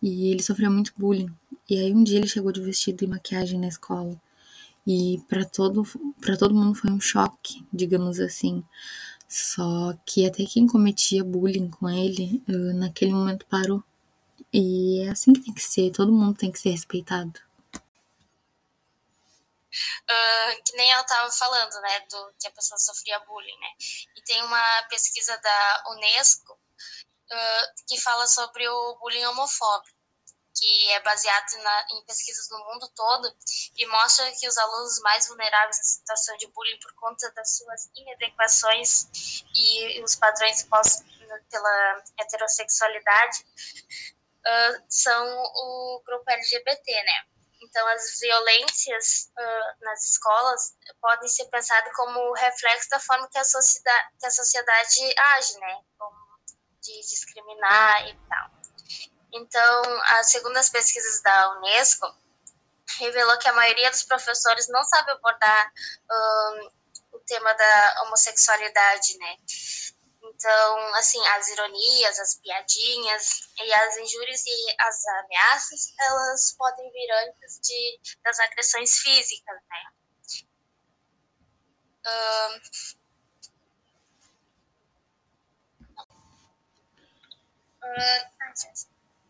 E 0.00 0.30
ele 0.30 0.42
sofria 0.42 0.70
muito 0.70 0.92
bullying. 0.96 1.28
E 1.68 1.78
aí 1.78 1.92
um 1.92 2.02
dia 2.02 2.18
ele 2.18 2.26
chegou 2.26 2.52
de 2.52 2.60
vestido 2.62 3.04
e 3.04 3.06
maquiagem 3.08 3.60
na 3.60 3.68
escola. 3.68 4.18
E 4.86 5.20
para 5.28 5.44
todo 5.44 5.84
para 6.20 6.36
todo 6.36 6.54
mundo 6.54 6.74
foi 6.74 6.90
um 6.90 7.00
choque, 7.00 7.66
digamos 7.72 8.20
assim. 8.20 8.64
Só 9.28 9.92
que 10.06 10.24
até 10.24 10.44
quem 10.46 10.66
cometia 10.66 11.22
bullying 11.22 11.68
com 11.68 11.90
ele, 11.90 12.42
naquele 12.46 13.12
momento 13.12 13.44
parou. 13.46 13.84
E 14.52 15.00
é 15.00 15.10
assim 15.10 15.32
que 15.32 15.40
tem 15.40 15.52
que 15.52 15.62
ser, 15.62 15.90
todo 15.90 16.12
mundo 16.12 16.38
tem 16.38 16.50
que 16.50 16.58
ser 16.58 16.70
respeitado. 16.70 17.47
Uh, 20.10 20.62
que 20.64 20.76
nem 20.76 20.90
eu 20.90 21.00
estava 21.00 21.30
falando, 21.30 21.80
né, 21.80 22.00
do 22.10 22.34
que 22.40 22.48
a 22.48 22.52
pessoa 22.52 22.78
sofria 22.78 23.18
bullying, 23.20 23.58
né? 23.60 23.68
E 24.16 24.22
tem 24.22 24.42
uma 24.42 24.82
pesquisa 24.84 25.36
da 25.38 25.84
Unesco 25.88 26.52
uh, 26.54 27.84
que 27.86 28.00
fala 28.00 28.26
sobre 28.26 28.66
o 28.68 28.96
bullying 28.96 29.26
homofóbico 29.26 29.98
que 30.58 30.90
é 30.90 31.00
baseado 31.00 31.62
na, 31.62 31.86
em 31.92 32.04
pesquisas 32.04 32.48
no 32.50 32.58
mundo 32.64 32.88
todo 32.88 33.32
e 33.76 33.86
mostra 33.86 34.30
que 34.32 34.48
os 34.48 34.58
alunos 34.58 34.98
mais 35.00 35.28
vulneráveis 35.28 35.78
à 35.78 35.82
situação 35.82 36.36
de 36.36 36.48
bullying 36.48 36.78
por 36.80 36.92
conta 36.94 37.30
das 37.32 37.56
suas 37.56 37.88
inadequações 37.94 39.06
e 39.54 40.02
os 40.02 40.16
padrões 40.16 40.62
impostos 40.62 41.06
pela 41.50 42.02
heterossexualidade 42.18 43.44
uh, 44.40 44.84
são 44.88 45.24
o 45.24 46.02
grupo 46.04 46.28
LGBT, 46.28 46.92
né? 47.04 47.37
Então, 47.68 47.86
as 47.88 48.18
violências 48.18 49.30
uh, 49.38 49.84
nas 49.84 50.02
escolas 50.04 50.74
podem 51.00 51.28
ser 51.28 51.44
pensadas 51.46 51.94
como 51.94 52.32
reflexo 52.32 52.88
da 52.88 52.98
forma 52.98 53.28
que 53.28 53.38
a 53.38 53.44
sociedade, 53.44 54.08
que 54.18 54.26
a 54.26 54.30
sociedade 54.30 55.14
age, 55.36 55.58
né? 55.58 55.80
Como 55.98 56.16
de 56.80 57.00
discriminar 57.00 58.08
e 58.08 58.18
tal. 58.28 58.50
Então, 59.32 59.82
segundo 60.24 60.56
as 60.56 60.70
pesquisas 60.70 61.20
da 61.20 61.58
Unesco, 61.58 62.06
revelou 62.98 63.38
que 63.38 63.48
a 63.48 63.52
maioria 63.52 63.90
dos 63.90 64.04
professores 64.04 64.68
não 64.68 64.82
sabe 64.84 65.10
abordar 65.10 65.72
o 67.12 67.18
tema 67.20 67.52
da 67.52 68.02
homossexualidade, 68.04 69.18
né? 69.18 69.36
Então, 70.38 70.94
assim, 70.94 71.20
as 71.26 71.48
ironias, 71.48 72.20
as 72.20 72.36
piadinhas 72.36 73.40
e 73.58 73.72
as 73.72 73.96
injúrias 73.96 74.46
e 74.46 74.76
as 74.78 75.06
ameaças, 75.06 75.92
elas 75.98 76.54
podem 76.56 76.88
vir 76.92 77.10
antes 77.10 77.58
de, 77.60 78.00
das 78.22 78.38
agressões 78.38 78.98
físicas, 78.98 79.60
né? 79.68 79.84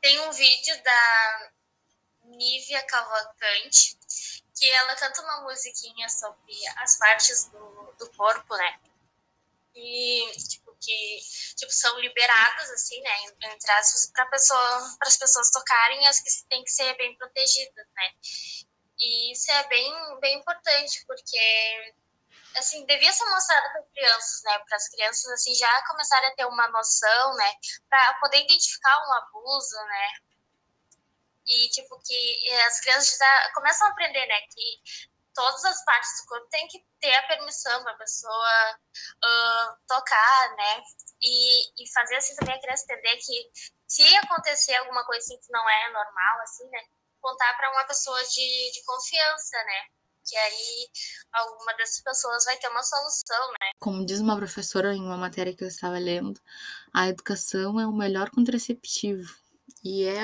Tem 0.03 0.21
um 0.21 0.31
vídeo 0.31 0.83
da 0.83 1.51
Nívia 2.25 2.85
Cavalcante 2.85 3.97
que 4.55 4.71
ela 4.71 4.95
canta 4.97 5.23
uma 5.23 5.41
musiquinha 5.41 6.07
sobre 6.11 6.55
as 6.77 6.99
partes 6.99 7.47
do, 7.47 7.95
do 7.99 8.11
corpo, 8.11 8.55
né? 8.57 8.79
E, 9.75 10.31
tipo, 10.49 10.68
que 10.81 11.21
tipo, 11.57 11.73
são 11.73 11.99
liberadas, 12.01 12.71
assim, 12.71 13.01
né, 13.01 13.17
entre 13.53 13.71
aspas, 13.73 14.11
para 14.13 14.27
pessoa, 14.27 14.97
as 15.03 15.17
pessoas 15.17 15.51
tocarem 15.51 16.07
as 16.07 16.21
que 16.21 16.31
têm 16.49 16.65
que 16.65 16.71
ser 16.71 16.95
bem 16.97 17.17
protegidas, 17.17 17.87
né. 17.95 18.11
E 18.99 19.33
isso 19.33 19.51
é 19.51 19.69
bem, 19.69 20.21
bem 20.21 20.39
importante, 20.39 21.05
porque, 21.07 21.95
assim, 22.57 22.85
devia 22.87 23.13
ser 23.13 23.25
mostrado 23.27 23.73
para 23.73 23.83
crianças, 23.95 24.43
né, 24.45 24.59
para 24.61 24.77
as 24.77 24.89
crianças, 24.89 25.31
assim, 25.33 25.55
já 25.55 25.87
começarem 25.87 26.29
a 26.29 26.35
ter 26.35 26.47
uma 26.47 26.69
noção, 26.69 27.35
né, 27.37 27.55
para 27.89 28.15
poder 28.15 28.39
identificar 28.43 28.99
um 29.07 29.13
abuso, 29.15 29.77
né, 29.77 30.09
e, 31.47 31.69
tipo, 31.71 31.99
que 32.05 32.53
as 32.67 32.81
crianças 32.81 33.17
já 33.17 33.53
começam 33.55 33.87
a 33.87 33.91
aprender, 33.91 34.27
né, 34.27 34.41
que 34.53 35.09
todas 35.39 35.65
as 35.67 35.85
partes 35.85 36.11
do 36.21 36.27
corpo 36.27 36.49
tem 36.51 36.67
que 36.67 36.85
ter 37.01 37.15
a 37.15 37.29
permissão 37.29 37.81
para 37.85 37.93
a 37.93 37.99
pessoa 37.99 38.75
uh, 38.75 39.77
tocar, 39.87 40.57
né? 40.57 40.83
E, 41.23 41.85
e 41.85 41.93
fazer 41.95 42.17
assim 42.17 42.35
também 42.35 42.57
a 42.57 42.61
criança 42.61 42.83
entender 42.83 43.17
que 43.19 43.51
se 43.87 44.17
acontecer 44.17 44.75
alguma 44.75 45.05
coisa 45.05 45.25
assim 45.25 45.39
que 45.39 45.53
não 45.53 45.71
é 45.71 45.93
normal, 45.93 46.41
assim, 46.43 46.69
né? 46.71 46.81
Contar 47.21 47.57
para 47.57 47.71
uma 47.71 47.85
pessoa 47.85 48.21
de, 48.25 48.73
de 48.73 48.85
confiança, 48.85 49.57
né? 49.59 49.87
Que 50.29 50.37
aí 50.37 50.89
alguma 51.33 51.73
dessas 51.77 52.03
pessoas 52.03 52.45
vai 52.45 52.57
ter 52.57 52.69
uma 52.69 52.83
solução, 52.83 53.53
né? 53.61 53.71
Como 53.79 54.05
diz 54.05 54.19
uma 54.19 54.37
professora 54.37 54.93
em 54.93 55.01
uma 55.01 55.17
matéria 55.17 55.55
que 55.55 55.63
eu 55.63 55.69
estava 55.69 55.99
lendo, 55.99 56.41
a 56.93 57.07
educação 57.07 57.79
é 57.79 57.87
o 57.87 57.93
melhor 57.93 58.29
contraceptivo. 58.31 59.33
E 59.85 60.05
é 60.05 60.19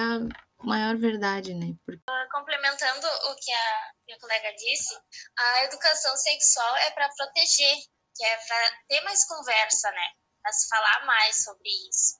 maior 0.66 0.96
verdade, 0.96 1.54
né? 1.54 1.74
Porque... 1.84 2.02
Uh, 2.08 2.28
complementando 2.30 3.06
o 3.06 3.36
que 3.36 3.52
a 3.52 3.92
minha 4.06 4.18
colega 4.18 4.52
disse, 4.56 4.96
a 5.38 5.64
educação 5.64 6.16
sexual 6.16 6.76
é 6.78 6.90
para 6.90 7.08
proteger, 7.16 7.76
que 8.14 8.24
é 8.24 8.36
para 8.36 8.78
ter 8.88 9.00
mais 9.02 9.24
conversa, 9.26 9.90
né? 9.90 10.12
Para 10.42 10.52
se 10.52 10.68
falar 10.68 11.06
mais 11.06 11.44
sobre 11.44 11.68
isso. 11.88 12.16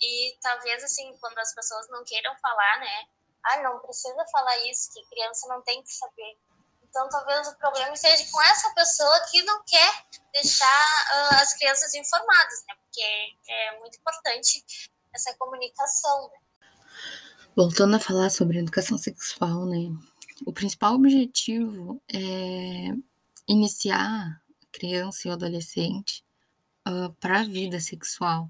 E 0.00 0.36
talvez, 0.40 0.82
assim, 0.84 1.16
quando 1.20 1.38
as 1.38 1.54
pessoas 1.54 1.88
não 1.90 2.04
queiram 2.04 2.36
falar, 2.40 2.80
né? 2.80 3.04
Ah, 3.44 3.62
não 3.62 3.78
precisa 3.80 4.24
falar 4.32 4.58
isso, 4.66 4.92
que 4.92 5.06
criança 5.08 5.46
não 5.48 5.62
tem 5.62 5.82
que 5.82 5.92
saber. 5.92 6.36
Então, 6.82 7.08
talvez 7.10 7.46
o 7.46 7.56
problema 7.56 7.94
seja 7.96 8.24
com 8.30 8.42
essa 8.42 8.72
pessoa 8.74 9.26
que 9.30 9.42
não 9.42 9.62
quer 9.64 10.06
deixar 10.32 10.86
uh, 11.12 11.42
as 11.42 11.54
crianças 11.54 11.94
informadas, 11.94 12.64
né? 12.66 12.74
Porque 12.80 13.36
é 13.48 13.78
muito 13.78 13.98
importante 13.98 14.64
essa 15.14 15.34
comunicação, 15.36 16.28
né? 16.28 16.47
Voltando 17.58 17.96
a 17.96 17.98
falar 17.98 18.30
sobre 18.30 18.60
educação 18.60 18.96
sexual, 18.96 19.66
né? 19.66 19.92
O 20.46 20.52
principal 20.52 20.94
objetivo 20.94 22.00
é 22.08 22.94
iniciar 23.48 24.00
a 24.00 24.40
criança 24.70 25.26
e 25.26 25.30
o 25.32 25.34
adolescente 25.34 26.24
uh, 26.86 27.12
para 27.14 27.40
a 27.40 27.44
vida 27.44 27.80
sexual. 27.80 28.48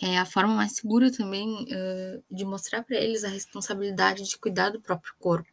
É 0.00 0.16
a 0.16 0.24
forma 0.24 0.54
mais 0.54 0.76
segura 0.76 1.10
também 1.10 1.64
uh, 1.64 2.22
de 2.30 2.44
mostrar 2.44 2.84
para 2.84 2.98
eles 2.98 3.24
a 3.24 3.28
responsabilidade 3.28 4.22
de 4.22 4.38
cuidar 4.38 4.70
do 4.70 4.80
próprio 4.80 5.14
corpo, 5.18 5.50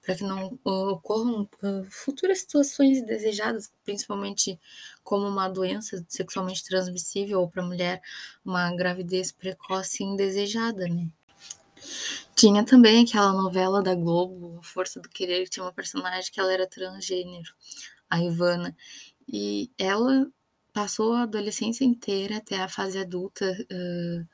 para 0.00 0.14
que 0.14 0.24
não 0.24 0.58
uh, 0.64 0.92
ocorram 0.92 1.46
futuras 1.90 2.38
situações 2.38 2.96
indesejadas, 2.96 3.70
principalmente 3.84 4.58
como 5.04 5.28
uma 5.28 5.46
doença 5.46 6.02
sexualmente 6.08 6.64
transmissível 6.64 7.42
ou 7.42 7.50
para 7.50 7.62
a 7.62 7.66
mulher 7.66 8.00
uma 8.42 8.74
gravidez 8.74 9.30
precoce 9.30 10.02
indesejada, 10.02 10.88
né? 10.88 11.06
Tinha 12.34 12.64
também 12.64 13.04
aquela 13.04 13.32
novela 13.32 13.82
da 13.82 13.94
Globo, 13.94 14.60
Força 14.62 15.00
do 15.00 15.08
Querer, 15.08 15.44
que 15.44 15.50
tinha 15.50 15.64
uma 15.64 15.72
personagem 15.72 16.32
que 16.32 16.40
ela 16.40 16.52
era 16.52 16.66
transgênero, 16.66 17.52
a 18.08 18.20
Ivana. 18.22 18.76
E 19.28 19.70
ela 19.78 20.30
passou 20.72 21.14
a 21.14 21.22
adolescência 21.22 21.84
inteira 21.84 22.38
até 22.38 22.56
a 22.56 22.68
fase 22.68 22.98
adulta, 22.98 23.44
uh, 23.50 24.28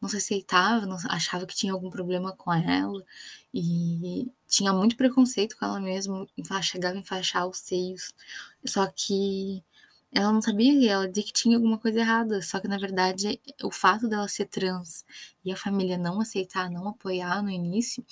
não 0.00 0.08
se 0.08 0.16
aceitava, 0.16 0.86
não, 0.86 0.96
achava 1.08 1.46
que 1.46 1.56
tinha 1.56 1.72
algum 1.72 1.90
problema 1.90 2.34
com 2.36 2.52
ela 2.52 3.04
e 3.52 4.30
tinha 4.46 4.72
muito 4.72 4.96
preconceito 4.96 5.56
com 5.58 5.64
ela 5.64 5.80
mesma, 5.80 6.26
chegava 6.62 6.96
a 6.96 7.00
enfaixar 7.00 7.46
os 7.48 7.58
seios. 7.58 8.14
Só 8.64 8.86
que 8.86 9.62
ela 10.12 10.32
não 10.32 10.40
sabia, 10.40 10.90
ela 10.90 11.08
dizia 11.08 11.24
que 11.24 11.32
tinha 11.32 11.56
alguma 11.56 11.78
coisa 11.78 12.00
errada, 12.00 12.40
só 12.42 12.58
que 12.60 12.68
na 12.68 12.78
verdade 12.78 13.40
o 13.62 13.70
fato 13.70 14.08
dela 14.08 14.26
ser 14.28 14.46
trans 14.46 15.04
e 15.44 15.52
a 15.52 15.56
família 15.56 15.98
não 15.98 16.20
aceitar, 16.20 16.70
não 16.70 16.88
apoiar 16.88 17.42
no 17.42 17.50
início, 17.50 18.04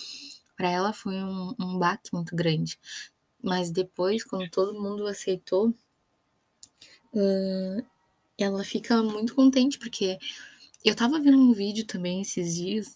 para 0.57 0.71
ela 0.71 0.93
foi 0.93 1.15
um, 1.17 1.55
um 1.59 1.79
baque 1.79 2.13
muito 2.13 2.35
grande. 2.37 2.79
Mas 3.43 3.71
depois, 3.71 4.25
quando 4.25 4.51
todo 4.51 4.81
mundo 4.81 5.07
aceitou, 5.07 5.69
uh, 7.13 7.87
ela 8.39 8.65
fica 8.65 9.03
muito 9.03 9.35
contente, 9.35 9.79
porque 9.79 10.19
eu 10.85 10.95
tava 10.95 11.21
vendo 11.21 11.39
um 11.39 11.53
vídeo 11.53 11.87
também 11.87 12.23
esses 12.23 12.55
dias 12.57 12.95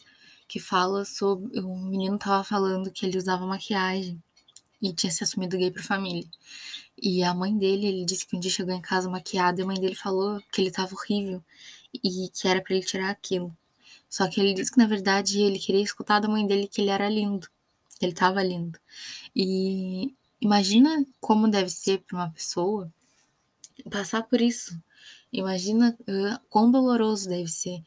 que 0.48 0.58
fala 0.58 1.04
sobre. 1.04 1.60
O 1.60 1.76
menino 1.76 2.18
tava 2.18 2.42
falando 2.44 2.90
que 2.90 3.06
ele 3.06 3.18
usava 3.18 3.46
maquiagem 3.46 4.22
e 4.80 4.92
tinha 4.92 5.12
se 5.12 5.22
assumido 5.24 5.58
gay 5.58 5.70
pra 5.70 5.82
família. 5.82 6.26
E 7.00 7.22
a 7.22 7.34
mãe 7.34 7.56
dele, 7.56 7.86
ele 7.86 8.04
disse 8.04 8.26
que 8.26 8.36
um 8.36 8.40
dia 8.40 8.50
chegou 8.50 8.74
em 8.74 8.80
casa 8.80 9.08
maquiado 9.08 9.60
e 9.60 9.62
a 9.62 9.66
mãe 9.66 9.78
dele 9.80 9.94
falou 9.94 10.40
que 10.52 10.60
ele 10.60 10.70
tava 10.70 10.94
horrível 10.94 11.42
e 11.92 12.28
que 12.28 12.48
era 12.48 12.60
para 12.60 12.74
ele 12.74 12.84
tirar 12.84 13.10
aquilo. 13.10 13.56
Só 14.08 14.28
que 14.28 14.40
ele 14.40 14.54
disse 14.54 14.72
que 14.72 14.78
na 14.78 14.86
verdade 14.86 15.40
ele 15.40 15.58
queria 15.58 15.82
escutar 15.82 16.20
da 16.20 16.28
mãe 16.28 16.46
dele 16.46 16.68
que 16.68 16.80
ele 16.80 16.90
era 16.90 17.08
lindo, 17.08 17.48
que 17.98 18.04
ele 18.04 18.12
tava 18.12 18.42
lindo. 18.42 18.78
E 19.34 20.14
imagina 20.40 21.04
como 21.20 21.48
deve 21.48 21.70
ser 21.70 22.00
para 22.00 22.16
uma 22.16 22.30
pessoa 22.30 22.92
passar 23.90 24.22
por 24.24 24.40
isso. 24.40 24.78
Imagina 25.32 25.96
uh, 26.00 26.40
quão 26.48 26.70
doloroso 26.70 27.28
deve 27.28 27.48
ser 27.48 27.82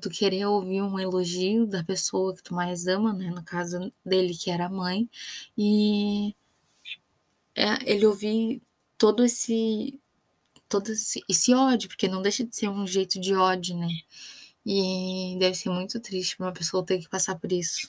tu 0.00 0.08
querer 0.08 0.46
ouvir 0.46 0.82
um 0.82 0.98
elogio 0.98 1.66
da 1.66 1.82
pessoa 1.82 2.34
que 2.34 2.42
tu 2.42 2.54
mais 2.54 2.86
ama, 2.86 3.12
né? 3.12 3.30
No 3.30 3.44
caso 3.44 3.92
dele, 4.04 4.36
que 4.36 4.50
era 4.50 4.66
a 4.66 4.70
mãe, 4.70 5.08
e 5.56 6.34
é, 7.54 7.90
ele 7.90 8.06
ouvir 8.06 8.62
todo 8.98 9.24
esse 9.24 10.00
todo 10.68 10.90
esse, 10.92 11.22
esse, 11.28 11.54
ódio, 11.54 11.88
porque 11.88 12.08
não 12.08 12.22
deixa 12.22 12.44
de 12.44 12.56
ser 12.56 12.68
um 12.68 12.86
jeito 12.86 13.20
de 13.20 13.34
ódio, 13.34 13.76
né? 13.76 13.88
E 14.66 15.36
deve 15.38 15.54
ser 15.54 15.68
muito 15.70 16.00
triste 16.00 16.36
para 16.36 16.46
uma 16.46 16.52
pessoa 16.52 16.84
ter 16.84 16.98
que 16.98 17.08
passar 17.08 17.38
por 17.38 17.52
isso. 17.52 17.88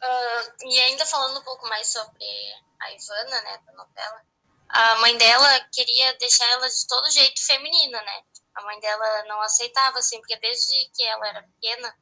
Uh, 0.00 0.66
e 0.66 0.78
ainda 0.80 1.04
falando 1.04 1.40
um 1.40 1.42
pouco 1.42 1.68
mais 1.68 1.88
sobre 1.88 2.24
a 2.80 2.92
Ivana, 2.94 3.42
né, 3.42 3.60
da 3.66 3.72
novela, 3.72 4.22
a 4.68 4.94
mãe 4.96 5.16
dela 5.16 5.60
queria 5.72 6.16
deixar 6.18 6.46
ela 6.50 6.68
de 6.68 6.86
todo 6.86 7.10
jeito 7.10 7.44
feminina, 7.44 8.00
né? 8.02 8.22
A 8.54 8.62
mãe 8.62 8.78
dela 8.80 9.24
não 9.24 9.40
aceitava, 9.42 9.98
assim, 9.98 10.18
porque 10.18 10.36
desde 10.38 10.90
que 10.94 11.02
ela 11.04 11.28
era 11.28 11.42
pequena, 11.42 11.96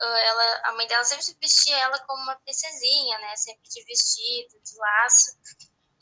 ela, 0.00 0.60
a 0.64 0.72
mãe 0.72 0.86
dela 0.86 1.04
sempre 1.04 1.36
vestia 1.40 1.78
ela 1.78 1.98
como 2.00 2.22
uma 2.22 2.36
princesinha, 2.40 3.18
né? 3.18 3.36
Sempre 3.36 3.68
de 3.68 3.84
vestido, 3.84 4.60
de 4.62 4.76
laço. 4.76 5.30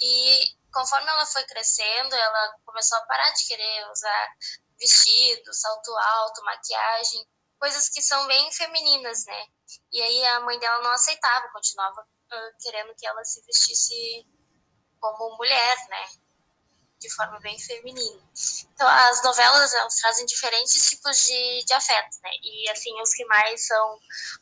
E 0.00 0.56
conforme 0.72 1.08
ela 1.08 1.26
foi 1.26 1.44
crescendo, 1.44 2.14
ela 2.14 2.58
começou 2.64 2.98
a 2.98 3.06
parar 3.06 3.30
de 3.30 3.46
querer 3.46 3.90
usar 3.90 4.36
vestido, 4.78 5.52
salto 5.52 5.94
alto, 5.96 6.42
maquiagem, 6.42 7.28
coisas 7.58 7.90
que 7.90 8.00
são 8.00 8.26
bem 8.26 8.50
femininas, 8.52 9.26
né? 9.26 9.46
E 9.92 10.00
aí 10.00 10.24
a 10.26 10.40
mãe 10.40 10.58
dela 10.58 10.82
não 10.82 10.90
aceitava, 10.92 11.52
continuava 11.52 12.00
uh, 12.00 12.62
querendo 12.62 12.94
que 12.96 13.06
ela 13.06 13.22
se 13.24 13.44
vestisse 13.44 14.26
como 15.00 15.36
mulher, 15.36 15.76
né? 15.88 16.06
de 17.00 17.08
forma 17.14 17.40
bem 17.40 17.58
feminina. 17.58 18.20
Então, 18.74 18.86
as 18.86 19.22
novelas 19.22 19.72
elas 19.72 19.96
trazem 19.96 20.26
diferentes 20.26 20.90
tipos 20.90 21.24
de, 21.24 21.64
de 21.64 21.72
afetos, 21.72 22.20
né? 22.22 22.30
E, 22.42 22.70
assim, 22.70 23.00
os 23.00 23.14
que 23.14 23.24
mais 23.24 23.66
são 23.66 23.98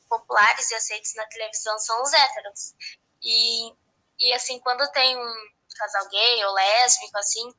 populares 0.08 0.68
e 0.70 0.74
aceitos 0.74 1.14
na 1.14 1.24
televisão 1.26 1.78
são 1.78 2.02
os 2.02 2.12
héteros. 2.12 2.74
E, 3.22 3.72
e 4.18 4.32
assim, 4.34 4.58
quando 4.58 4.90
tem 4.90 5.16
um 5.16 5.34
casal 5.76 6.08
gay 6.08 6.44
ou 6.44 6.52
lésbico, 6.54 7.16
assim, 7.18 7.54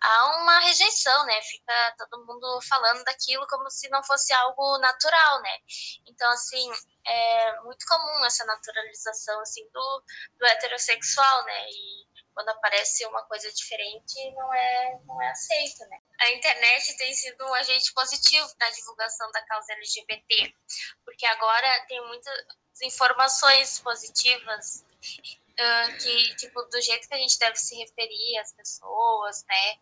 há 0.00 0.36
uma 0.36 0.60
rejeição, 0.60 1.26
né? 1.26 1.42
Fica 1.42 1.94
todo 1.98 2.24
mundo 2.24 2.60
falando 2.68 3.02
daquilo 3.02 3.44
como 3.48 3.68
se 3.68 3.88
não 3.88 4.04
fosse 4.04 4.32
algo 4.32 4.78
natural, 4.78 5.42
né? 5.42 5.58
Então, 6.06 6.30
assim, 6.30 6.70
é 7.04 7.60
muito 7.62 7.84
comum 7.86 8.24
essa 8.24 8.44
naturalização, 8.44 9.40
assim, 9.40 9.68
do, 9.72 10.04
do 10.38 10.46
heterossexual, 10.46 11.44
né? 11.44 11.66
E 11.68 12.06
quando 12.36 12.50
aparece 12.50 13.06
uma 13.06 13.22
coisa 13.22 13.50
diferente, 13.50 14.30
não 14.32 14.52
é, 14.52 15.00
não 15.06 15.22
é 15.22 15.30
aceito, 15.30 15.80
né? 15.86 15.98
A 16.20 16.30
internet 16.32 16.94
tem 16.98 17.14
sido 17.14 17.42
um 17.46 17.54
agente 17.54 17.94
positivo 17.94 18.46
para 18.58 18.66
a 18.66 18.72
divulgação 18.72 19.32
da 19.32 19.40
causa 19.46 19.72
LGBT, 19.72 20.54
porque 21.02 21.24
agora 21.24 21.86
tem 21.88 21.98
muitas 22.06 22.44
informações 22.82 23.78
positivas 23.78 24.84
uh, 24.84 25.98
que, 25.98 26.36
tipo, 26.36 26.62
do 26.64 26.82
jeito 26.82 27.08
que 27.08 27.14
a 27.14 27.18
gente 27.18 27.38
deve 27.38 27.56
se 27.56 27.74
referir 27.74 28.36
às 28.36 28.52
pessoas, 28.52 29.42
né? 29.44 29.78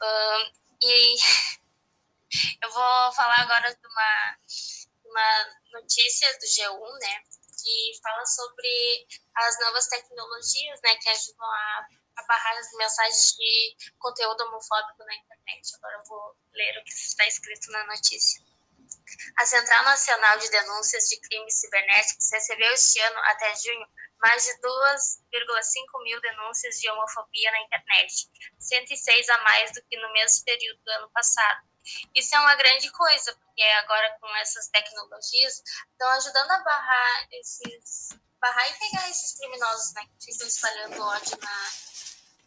Uh, 0.00 0.52
e 0.82 1.16
eu 2.62 2.70
vou 2.70 3.12
falar 3.14 3.40
agora 3.40 3.74
de 3.74 3.84
uma, 3.84 4.38
uma 5.06 5.80
notícia 5.80 6.32
do 6.38 6.46
G1, 6.46 6.98
né? 7.00 7.24
Que 7.66 8.00
fala 8.00 8.24
sobre 8.24 9.08
as 9.34 9.58
novas 9.58 9.88
tecnologias, 9.88 10.80
né? 10.84 10.94
Que 10.96 11.08
ajudam 11.10 11.44
a, 11.44 11.88
a 12.18 12.22
barrar 12.22 12.56
as 12.58 12.72
mensagens 12.74 13.32
de 13.32 13.76
conteúdo 13.98 14.44
homofóbico 14.44 15.04
na 15.04 15.16
internet. 15.16 15.74
Agora 15.74 15.96
eu 15.96 16.04
vou 16.04 16.36
ler 16.54 16.78
o 16.78 16.84
que 16.84 16.92
está 16.92 17.26
escrito 17.26 17.72
na 17.72 17.84
notícia. 17.86 18.40
A 19.38 19.46
Central 19.46 19.84
Nacional 19.84 20.38
de 20.38 20.48
Denúncias 20.48 21.08
de 21.08 21.20
Crimes 21.20 21.60
Cibernéticos 21.60 22.30
recebeu 22.30 22.72
este 22.72 23.00
ano, 23.00 23.18
até 23.24 23.54
junho, 23.56 23.86
mais 24.20 24.44
de 24.44 24.52
2,5 24.60 26.02
mil 26.04 26.20
denúncias 26.20 26.80
de 26.80 26.88
homofobia 26.88 27.50
na 27.50 27.62
internet, 27.62 28.30
106 28.58 29.28
a 29.28 29.38
mais 29.42 29.72
do 29.72 29.82
que 29.82 29.96
no 29.96 30.12
mesmo 30.12 30.44
período 30.44 30.80
do 30.84 30.90
ano 30.92 31.10
passado. 31.10 31.66
Isso 32.14 32.34
é 32.34 32.40
uma 32.40 32.54
grande 32.54 32.90
coisa, 32.90 33.34
porque 33.36 33.62
agora 33.62 34.16
com 34.20 34.36
essas 34.36 34.68
tecnologias 34.68 35.62
estão 35.92 36.08
ajudando 36.10 36.50
a 36.50 36.58
barrar 36.58 37.28
esses 37.32 38.08
barrar 38.40 38.68
e 38.68 38.78
pegar 38.78 39.08
esses 39.10 39.32
criminosos 39.38 39.94
né, 39.94 40.06
que 40.18 40.32
ficam 40.32 40.46
espalhando 40.46 41.02
ódio 41.02 41.38
na, 41.40 41.70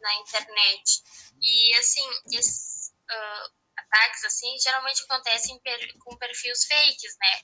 na 0.01 0.15
internet. 0.17 1.03
E 1.41 1.75
assim, 1.75 2.07
esses 2.31 2.93
uh, 3.09 3.53
ataques 3.77 4.23
assim 4.25 4.57
geralmente 4.59 5.03
acontecem 5.03 5.59
per, 5.59 5.97
com 5.99 6.15
perfis 6.17 6.65
fakes, 6.65 7.17
né? 7.19 7.41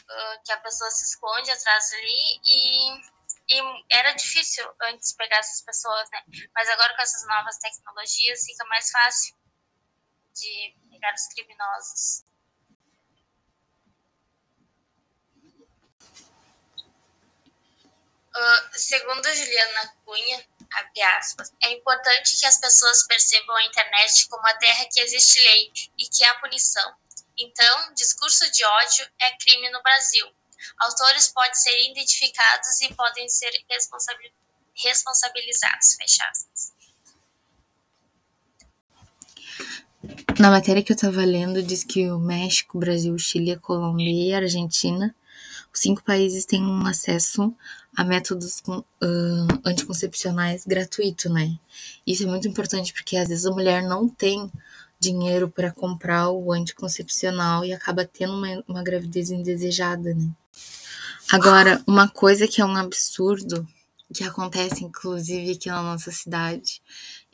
Uh, 0.00 0.42
que 0.44 0.52
a 0.52 0.58
pessoa 0.58 0.90
se 0.90 1.04
esconde 1.04 1.50
atrás 1.50 1.92
ali 1.92 2.40
e 2.44 3.18
e 3.50 3.60
era 3.90 4.12
difícil 4.12 4.70
antes 4.82 5.14
pegar 5.14 5.38
essas 5.38 5.62
pessoas, 5.62 6.08
né? 6.10 6.22
Mas 6.54 6.68
agora 6.68 6.94
com 6.94 7.02
essas 7.02 7.26
novas 7.26 7.56
tecnologias 7.58 8.44
fica 8.44 8.64
mais 8.66 8.90
fácil 8.90 9.34
de 10.34 10.76
pegar 10.98 11.14
os 11.14 11.26
criminosos. 11.28 12.24
Uh, 18.34 18.78
segundo 18.78 19.34
Juliana 19.34 19.94
Cunha, 20.04 20.46
aspas, 21.16 21.52
é 21.62 21.72
importante 21.72 22.38
que 22.38 22.46
as 22.46 22.58
pessoas 22.58 23.06
percebam 23.06 23.56
a 23.56 23.64
internet 23.64 24.28
como 24.28 24.46
a 24.46 24.54
terra 24.58 24.86
que 24.92 25.00
existe 25.00 25.40
lei 25.40 25.72
e 25.98 26.06
que 26.08 26.24
há 26.24 26.34
punição. 26.36 26.94
Então, 27.36 27.94
discurso 27.94 28.50
de 28.50 28.64
ódio 28.64 29.10
é 29.20 29.36
crime 29.38 29.70
no 29.70 29.82
Brasil. 29.82 30.32
Autores 30.80 31.28
podem 31.28 31.54
ser 31.54 31.90
identificados 31.90 32.80
e 32.82 32.94
podem 32.94 33.28
ser 33.28 33.50
responsabilizados. 34.76 35.94
Fechados. 35.94 36.77
Na 40.38 40.52
matéria 40.52 40.84
que 40.84 40.92
eu 40.92 40.94
estava 40.94 41.24
lendo, 41.24 41.60
diz 41.60 41.82
que 41.82 42.08
o 42.08 42.18
México, 42.20 42.78
Brasil, 42.78 43.18
Chile, 43.18 43.56
Colômbia 43.56 44.08
e 44.08 44.32
Argentina, 44.32 45.12
os 45.74 45.80
cinco 45.80 46.00
países 46.04 46.44
têm 46.46 46.62
um 46.62 46.86
acesso 46.86 47.52
a 47.96 48.04
métodos 48.04 48.62
uh, 48.68 48.82
anticoncepcionais 49.64 50.64
gratuito, 50.64 51.28
né? 51.28 51.58
Isso 52.06 52.22
é 52.22 52.26
muito 52.26 52.46
importante 52.46 52.92
porque 52.92 53.16
às 53.16 53.28
vezes 53.28 53.46
a 53.46 53.50
mulher 53.50 53.82
não 53.82 54.08
tem 54.08 54.48
dinheiro 55.00 55.48
para 55.48 55.72
comprar 55.72 56.30
o 56.30 56.52
anticoncepcional 56.52 57.64
e 57.64 57.72
acaba 57.72 58.04
tendo 58.04 58.34
uma, 58.34 58.62
uma 58.68 58.82
gravidez 58.84 59.30
indesejada, 59.30 60.14
né? 60.14 60.30
Agora, 61.32 61.82
uma 61.84 62.08
coisa 62.08 62.46
que 62.46 62.60
é 62.60 62.64
um 62.64 62.76
absurdo, 62.76 63.66
que 64.14 64.22
acontece 64.22 64.84
inclusive 64.84 65.52
aqui 65.52 65.68
na 65.68 65.82
nossa 65.82 66.12
cidade, 66.12 66.80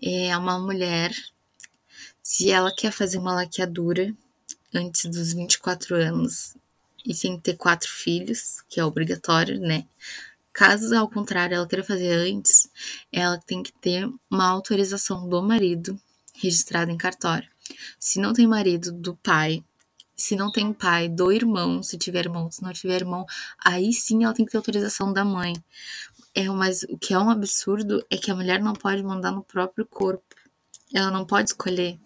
é 0.03 0.35
uma 0.39 0.59
mulher, 0.59 1.15
se 2.25 2.51
ela 2.51 2.75
quer 2.75 2.91
fazer 2.91 3.19
uma 3.19 3.35
laqueadura 3.35 4.17
antes 4.75 5.05
dos 5.05 5.35
24 5.35 5.95
anos 5.95 6.57
e 7.05 7.15
tem 7.15 7.37
que 7.37 7.43
ter 7.43 7.57
quatro 7.59 7.89
filhos, 7.91 8.63
que 8.67 8.81
é 8.81 8.85
obrigatório, 8.85 9.61
né? 9.61 9.87
Caso 10.51 10.97
ao 10.97 11.09
contrário 11.09 11.55
ela 11.55 11.69
queira 11.69 11.85
fazer 11.85 12.15
antes, 12.15 12.71
ela 13.13 13.39
tem 13.39 13.63
que 13.63 13.73
ter 13.75 14.11
uma 14.31 14.49
autorização 14.49 15.29
do 15.29 15.43
marido 15.43 16.01
registrada 16.35 16.91
em 16.91 16.97
cartório. 16.97 17.49
Se 17.99 18.19
não 18.19 18.33
tem 18.33 18.47
marido, 18.47 18.91
do 18.91 19.15
pai, 19.17 19.63
se 20.17 20.35
não 20.35 20.51
tem 20.51 20.73
pai, 20.73 21.11
do 21.11 21.31
irmão, 21.31 21.83
se 21.83 21.99
tiver 21.99 22.21
irmão, 22.21 22.51
se 22.51 22.63
não 22.63 22.73
tiver 22.73 22.95
irmão, 22.95 23.27
aí 23.63 23.93
sim 23.93 24.25
ela 24.25 24.33
tem 24.33 24.47
que 24.47 24.53
ter 24.53 24.57
autorização 24.57 25.13
da 25.13 25.27
mãe. 25.27 25.55
É, 26.35 26.49
mas 26.49 26.85
o 26.85 26.97
que 26.97 27.13
é 27.13 27.19
um 27.19 27.29
absurdo 27.29 28.03
é 28.09 28.17
que 28.17 28.31
a 28.31 28.35
mulher 28.35 28.63
não 28.63 28.73
pode 28.73 29.03
mandar 29.03 29.31
no 29.31 29.45
próprio 29.45 29.85
corpo. 29.85 30.25
Ela 30.93 31.11
não 31.11 31.27
pode 31.27 31.51
escolher. 31.51 31.99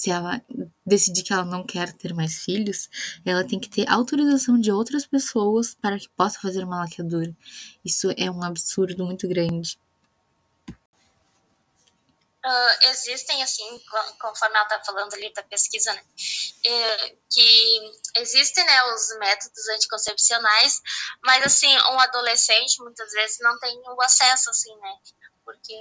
Se 0.00 0.10
ela 0.10 0.40
decidir 0.86 1.22
que 1.22 1.30
ela 1.30 1.44
não 1.44 1.62
quer 1.62 1.92
ter 1.92 2.14
mais 2.14 2.42
filhos, 2.42 2.88
ela 3.22 3.46
tem 3.46 3.60
que 3.60 3.68
ter 3.68 3.86
autorização 3.86 4.58
de 4.58 4.72
outras 4.72 5.06
pessoas 5.06 5.74
para 5.74 5.98
que 5.98 6.08
possa 6.16 6.40
fazer 6.40 6.64
uma 6.64 6.78
laqueadura. 6.78 7.36
Isso 7.84 8.08
é 8.16 8.30
um 8.30 8.42
absurdo 8.42 9.04
muito 9.04 9.28
grande. 9.28 9.78
Uh, 12.42 12.88
existem, 12.88 13.42
assim, 13.42 13.82
conforme 14.18 14.56
ela 14.56 14.64
está 14.64 14.82
falando 14.82 15.12
ali 15.12 15.30
da 15.34 15.42
pesquisa, 15.42 15.92
né, 15.92 16.02
é, 16.64 17.16
que 17.30 17.92
existem, 18.16 18.64
né, 18.64 18.82
os 18.94 19.18
métodos 19.18 19.68
anticoncepcionais, 19.68 20.80
mas, 21.22 21.44
assim, 21.44 21.68
um 21.68 22.00
adolescente, 22.00 22.82
muitas 22.82 23.12
vezes, 23.12 23.40
não 23.40 23.58
tem 23.58 23.78
o 23.84 24.02
acesso, 24.02 24.48
assim, 24.48 24.74
né, 24.76 24.96
porque, 25.44 25.74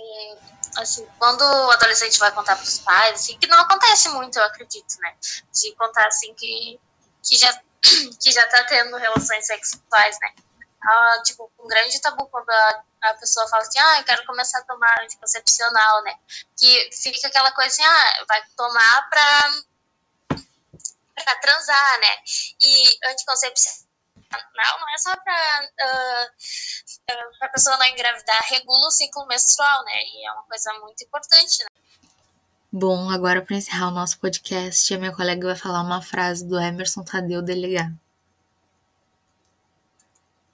assim, 0.76 1.08
quando 1.18 1.42
o 1.42 1.72
adolescente 1.72 2.20
vai 2.20 2.34
contar 2.34 2.58
para 2.58 2.66
os 2.66 2.80
pais, 2.80 3.22
assim, 3.22 3.40
que 3.40 3.48
não 3.48 3.60
acontece 3.62 4.10
muito, 4.10 4.38
eu 4.38 4.44
acredito, 4.44 5.00
né, 5.00 5.16
de 5.54 5.74
contar, 5.76 6.08
assim, 6.08 6.34
que, 6.34 6.78
que 7.24 7.38
já 7.38 7.54
que 8.22 8.32
já 8.34 8.46
tá 8.48 8.66
tendo 8.66 8.98
relações 8.98 9.48
sexuais, 9.48 10.18
né, 10.20 10.36
ah, 10.82 11.22
tipo, 11.24 11.52
um 11.60 11.68
grande 11.68 12.00
tabu 12.02 12.26
quando 12.28 12.50
a, 12.50 12.84
a 13.02 13.14
pessoa 13.16 13.48
fala 13.48 13.64
assim, 13.64 13.80
ah, 13.80 14.00
eu 14.00 14.04
quero 14.06 14.26
começar 14.26 14.60
a 14.60 14.64
tomar 14.64 15.02
anticoncepcional, 15.02 16.04
né? 16.04 16.16
Que 16.58 16.90
fica 16.94 17.28
aquela 17.28 17.52
coisa 17.52 17.70
assim, 17.70 17.84
ah, 17.84 18.26
vai 18.28 18.42
tomar 18.56 19.10
pra, 19.10 19.52
pra 21.16 21.36
transar, 21.36 22.00
né? 22.00 22.16
E 22.62 23.00
anticoncepcional 23.12 23.90
não 24.80 24.94
é 24.94 24.98
só 24.98 25.16
para 25.18 25.70
uh, 25.82 26.26
uh, 27.14 27.46
a 27.46 27.50
pessoa 27.50 27.78
não 27.78 27.86
engravidar, 27.86 28.40
regula 28.50 28.88
o 28.88 28.92
ciclo 28.92 29.26
menstrual, 29.26 29.84
né? 29.86 30.04
E 30.04 30.28
é 30.28 30.32
uma 30.32 30.44
coisa 30.44 30.72
muito 30.80 31.04
importante, 31.04 31.64
né? 31.64 31.70
Bom, 32.72 33.10
agora 33.10 33.42
para 33.42 33.56
encerrar 33.56 33.88
o 33.88 33.92
nosso 33.92 34.20
podcast, 34.20 34.94
a 34.94 34.98
minha 35.00 35.16
colega 35.16 35.48
vai 35.48 35.56
falar 35.56 35.82
uma 35.82 36.04
frase 36.04 36.46
do 36.46 36.60
Emerson 36.60 37.04
Tadeu 37.04 37.42
Delegado. 37.42 37.98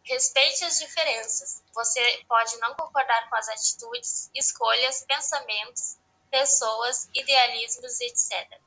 Respeite 0.06 0.64
as 0.64 0.80
diferenças. 0.80 1.64
Você 1.74 2.24
pode 2.28 2.58
não 2.58 2.76
concordar 2.76 3.28
com 3.30 3.36
as 3.36 3.50
atitudes, 3.50 4.30
escolhas, 4.36 5.04
pensamentos, 5.08 5.98
pessoas, 6.30 7.10
idealismos, 7.14 8.00
etc. 8.00 8.60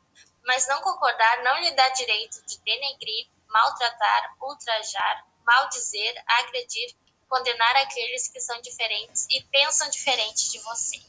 Mas 0.45 0.67
não 0.67 0.81
concordar 0.81 1.43
não 1.45 1.61
lhe 1.61 1.71
dá 1.73 1.89
direito 1.91 2.45
de 2.45 2.59
denegrir, 2.61 3.29
maltratar, 3.49 4.37
ultrajar, 4.41 5.27
maldizer, 5.47 6.25
agredir, 6.27 6.95
condenar 7.29 7.77
aqueles 7.77 8.29
que 8.29 8.41
são 8.41 8.61
diferentes 8.61 9.27
e 9.31 9.43
pensam 9.45 9.89
diferente 9.91 10.51
de 10.51 10.59
você. 10.61 11.01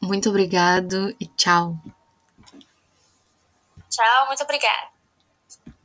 Muito 0.00 0.30
obrigado 0.30 1.14
e 1.20 1.26
tchau. 1.26 1.76
Tchau, 3.90 4.26
muito 4.28 4.42
obrigada. 4.42 4.99